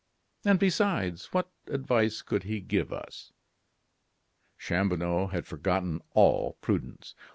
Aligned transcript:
And, 0.43 0.57
besides, 0.57 1.27
what 1.31 1.51
advice 1.67 2.23
could 2.23 2.41
he 2.41 2.59
give 2.59 2.91
us?" 2.91 3.33
Chanlouineau 4.57 5.27
had 5.27 5.45
forgotten 5.45 6.01
all 6.15 6.57
prudence. 6.59 7.13